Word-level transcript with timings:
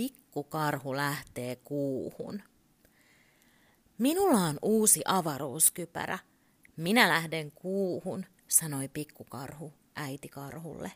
pikkukarhu 0.00 0.96
lähtee 0.96 1.56
kuuhun. 1.56 2.42
Minulla 3.98 4.38
on 4.38 4.58
uusi 4.62 5.02
avaruuskypärä. 5.04 6.18
Minä 6.76 7.08
lähden 7.08 7.52
kuuhun, 7.52 8.26
sanoi 8.48 8.88
pikkukarhu 8.88 9.72
äitikarhulle. 9.96 10.92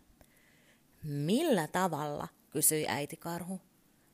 Millä 1.02 1.68
tavalla, 1.68 2.28
kysyi 2.50 2.86
äitikarhu. 2.88 3.60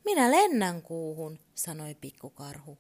Minä 0.05 0.31
lennän 0.31 0.83
kuuhun, 0.83 1.39
sanoi 1.55 1.95
pikkukarhu. 1.95 2.79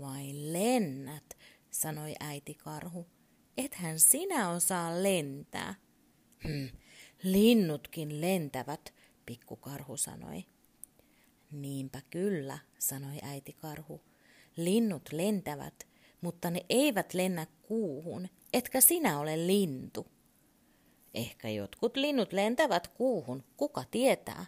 Vai 0.00 0.30
lennät, 0.34 1.38
sanoi 1.70 2.14
äitikarhu. 2.20 3.06
Ethän 3.56 4.00
sinä 4.00 4.50
osaa 4.50 5.02
lentää. 5.02 5.74
Hm, 6.44 6.76
linnutkin 7.22 8.20
lentävät, 8.20 8.94
pikkukarhu 9.26 9.96
sanoi. 9.96 10.44
Niinpä 11.50 12.00
kyllä, 12.10 12.58
sanoi 12.78 13.18
äitikarhu. 13.22 14.00
Linnut 14.56 15.12
lentävät, 15.12 15.86
mutta 16.20 16.50
ne 16.50 16.66
eivät 16.68 17.14
lennä 17.14 17.46
kuuhun, 17.62 18.28
etkä 18.52 18.80
sinä 18.80 19.18
ole 19.18 19.46
lintu. 19.46 20.06
Ehkä 21.14 21.48
jotkut 21.48 21.96
linnut 21.96 22.32
lentävät 22.32 22.88
kuuhun, 22.88 23.44
kuka 23.56 23.84
tietää. 23.90 24.46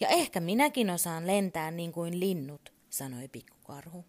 Ja 0.00 0.08
ehkä 0.08 0.40
minäkin 0.40 0.90
osaan 0.90 1.26
lentää 1.26 1.70
niin 1.70 1.92
kuin 1.92 2.20
linnut, 2.20 2.72
sanoi 2.90 3.28
pikkukarhu. 3.28 4.04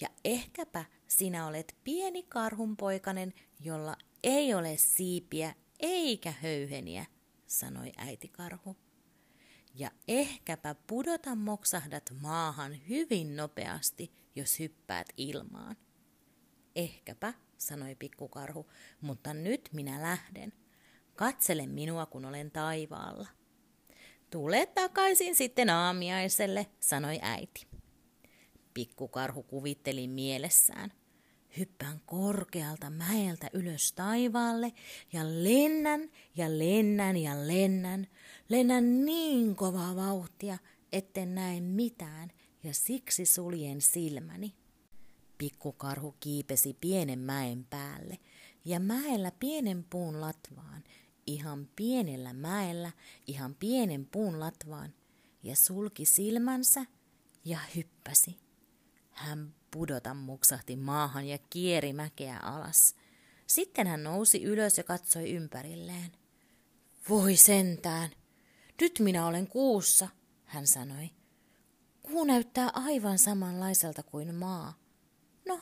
Ja 0.00 0.08
ehkäpä 0.24 0.84
sinä 1.08 1.46
olet 1.46 1.76
pieni 1.84 2.22
karhunpoikanen, 2.22 3.34
jolla 3.60 3.96
ei 4.22 4.54
ole 4.54 4.76
siipiä 4.76 5.54
eikä 5.80 6.34
höyheniä, 6.42 7.06
sanoi 7.46 7.92
äiti 7.96 8.28
karhu. 8.28 8.76
Ja 9.78 9.90
ehkäpä 10.08 10.74
pudota 10.86 11.34
moksahdat 11.34 12.12
maahan 12.20 12.88
hyvin 12.88 13.36
nopeasti, 13.36 14.12
jos 14.36 14.58
hyppäät 14.58 15.06
ilmaan. 15.16 15.76
Ehkäpä, 16.76 17.34
sanoi 17.58 17.94
pikkukarhu, 17.94 18.70
mutta 19.00 19.34
nyt 19.34 19.68
minä 19.72 20.02
lähden. 20.02 20.52
Katsele 21.16 21.66
minua, 21.66 22.06
kun 22.06 22.24
olen 22.24 22.50
taivaalla. 22.50 23.26
Tule 24.30 24.66
takaisin 24.66 25.34
sitten 25.34 25.70
aamiaiselle, 25.70 26.66
sanoi 26.80 27.18
äiti. 27.22 27.66
Pikkukarhu 28.74 29.42
kuvitteli 29.42 30.08
mielessään. 30.08 30.92
Hyppään 31.58 32.00
korkealta 32.06 32.90
mäeltä 32.90 33.50
ylös 33.52 33.92
taivaalle 33.92 34.72
ja 35.12 35.24
lennän 35.24 36.10
ja 36.36 36.58
lennän 36.58 37.16
ja 37.16 37.46
lennän. 37.46 38.06
Lennän 38.48 39.04
niin 39.04 39.56
kovaa 39.56 39.96
vauhtia, 39.96 40.58
etten 40.92 41.34
näe 41.34 41.60
mitään 41.60 42.30
ja 42.62 42.74
siksi 42.74 43.26
suljen 43.26 43.80
silmäni. 43.80 44.54
Pikkukarhu 45.38 46.16
kiipesi 46.20 46.76
pienen 46.80 47.18
mäen 47.18 47.66
päälle 47.70 48.18
ja 48.64 48.80
mäellä 48.80 49.32
pienen 49.40 49.84
puun 49.90 50.20
latvaan, 50.20 50.84
ihan 51.26 51.68
pienellä 51.76 52.32
mäellä, 52.32 52.92
ihan 53.26 53.54
pienen 53.54 54.06
puun 54.06 54.40
latvaan 54.40 54.94
ja 55.42 55.56
sulki 55.56 56.04
silmänsä 56.04 56.84
ja 57.44 57.58
hyppäsi. 57.76 58.36
Hän 59.10 59.54
pudota 59.70 60.14
muksahti 60.14 60.76
maahan 60.76 61.26
ja 61.26 61.38
kieri 61.50 61.92
mäkeä 61.92 62.38
alas. 62.38 62.94
Sitten 63.46 63.86
hän 63.86 64.04
nousi 64.04 64.42
ylös 64.42 64.78
ja 64.78 64.84
katsoi 64.84 65.30
ympärilleen. 65.30 66.12
Voi 67.08 67.36
sentään, 67.36 68.10
nyt 68.80 68.98
minä 68.98 69.26
olen 69.26 69.46
kuussa, 69.46 70.08
hän 70.44 70.66
sanoi. 70.66 71.10
Kuu 72.02 72.24
näyttää 72.24 72.70
aivan 72.72 73.18
samanlaiselta 73.18 74.02
kuin 74.02 74.34
maa. 74.34 74.74
No, 75.46 75.60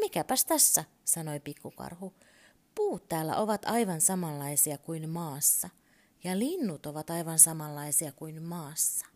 mikäpäs 0.00 0.44
tässä, 0.44 0.84
sanoi 1.04 1.40
pikkukarhu. 1.40 2.14
Puut 2.74 3.08
täällä 3.08 3.36
ovat 3.36 3.64
aivan 3.64 4.00
samanlaisia 4.00 4.78
kuin 4.78 5.10
maassa, 5.10 5.70
ja 6.24 6.38
linnut 6.38 6.86
ovat 6.86 7.10
aivan 7.10 7.38
samanlaisia 7.38 8.12
kuin 8.12 8.42
maassa. 8.42 9.06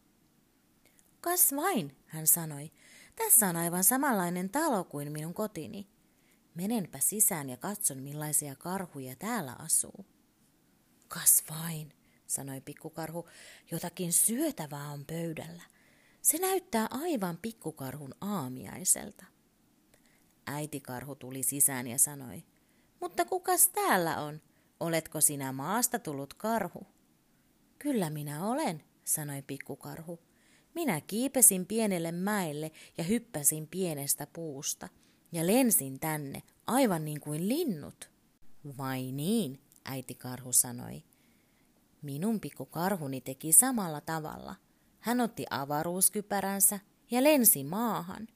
Kas 1.21 1.53
vain, 1.57 1.97
hän 2.07 2.27
sanoi, 2.27 2.73
tässä 3.17 3.49
on 3.49 3.57
aivan 3.57 3.85
samanlainen 3.85 4.51
talo 4.51 4.85
kuin 4.85 5.13
minun 5.13 5.35
kotini. 5.35 5.89
Menenpä 6.55 6.99
sisään 6.99 7.51
ja 7.51 7.57
katson, 7.57 7.99
millaisia 7.99 8.57
karhuja 8.57 9.17
täällä 9.17 9.57
asuu. 9.59 10.07
Kas 11.09 11.45
vain, 11.51 11.93
sanoi 12.31 12.61
pikkukarhu, 12.61 13.29
jotakin 13.71 14.13
syötävää 14.13 14.89
on 14.91 15.05
pöydällä. 15.05 15.63
Se 16.23 16.39
näyttää 16.39 16.87
aivan 16.91 17.39
pikkukarhun 17.43 18.15
aamiaiselta. 18.21 19.25
Äitikarhu 20.47 21.15
tuli 21.15 21.43
sisään 21.43 21.87
ja 21.87 21.99
sanoi, 21.99 22.43
mutta 23.01 23.25
kukas 23.25 23.69
täällä 23.69 24.21
on? 24.21 24.41
Oletko 24.81 25.21
sinä 25.21 25.53
maasta 25.53 25.99
tullut 25.99 26.35
karhu? 26.35 26.87
Kyllä 27.79 28.11
minä 28.11 28.47
olen, 28.47 28.85
sanoi 29.05 29.43
pikkukarhu. 29.43 30.19
Minä 30.75 31.01
kiipesin 31.01 31.67
pienelle 31.67 32.13
mäelle 32.13 32.71
ja 32.99 33.05
hyppäsin 33.05 33.69
pienestä 33.69 34.27
puusta 34.27 34.89
ja 35.33 35.47
lensin 35.47 36.01
tänne, 36.01 36.43
aivan 36.67 37.05
niin 37.05 37.21
kuin 37.21 37.49
linnut. 37.49 38.11
Vai 38.79 39.13
niin, 39.13 39.61
äiti 39.85 40.15
karhu 40.15 40.53
sanoi. 40.53 41.03
Minun 42.03 42.41
pikkukarhuni 42.41 43.21
teki 43.21 43.53
samalla 43.53 44.01
tavalla. 44.01 44.57
Hän 45.01 45.21
otti 45.21 45.47
avaruuskypäränsä 45.51 46.81
ja 47.11 47.25
lensi 47.25 47.65
maahan. 47.65 48.29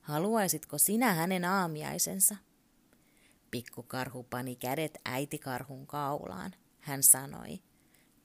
Haluaisitko 0.00 0.78
sinä 0.78 1.14
hänen 1.14 1.44
aamiaisensa? 1.44 2.36
Pikkukarhu 3.50 4.22
pani 4.22 4.56
kädet 4.56 4.98
äitikarhun 5.04 5.86
kaulaan. 5.86 6.54
Hän 6.80 7.02
sanoi, 7.02 7.58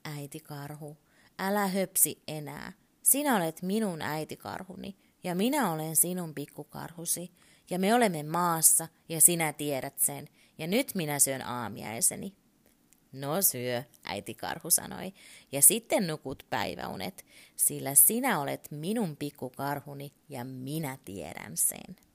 äitikarhu, 0.06 0.98
älä 1.40 1.68
höpsi 1.68 2.24
enää. 2.28 2.74
Sinä 3.02 3.36
olet 3.36 3.62
minun 3.62 4.02
äitikarhuni 4.02 4.98
ja 5.24 5.36
minä 5.36 5.72
olen 5.72 5.96
sinun 5.96 6.36
pikkukarhusi. 6.36 7.32
Ja 7.70 7.80
me 7.80 7.94
olemme 7.94 8.24
maassa 8.24 8.88
ja 9.10 9.22
sinä 9.22 9.54
tiedät 9.54 10.00
sen. 10.00 10.30
Ja 10.58 10.68
nyt 10.68 10.96
minä 10.96 11.20
syön 11.20 11.42
aamiaiseni. 11.42 12.36
No 13.12 13.42
syö, 13.42 13.84
äitikarhu 14.04 14.70
sanoi, 14.70 15.14
ja 15.52 15.62
sitten 15.62 16.08
nukut 16.08 16.44
päiväunet, 16.50 17.26
sillä 17.56 17.96
sinä 17.96 18.40
olet 18.40 18.68
minun 18.72 19.18
pikkukarhuni 19.18 20.12
ja 20.30 20.46
minä 20.46 20.98
tiedän 21.06 21.58
sen. 21.58 22.09